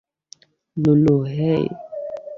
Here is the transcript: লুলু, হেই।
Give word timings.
লুলু, 0.77 1.15
হেই। 1.27 1.63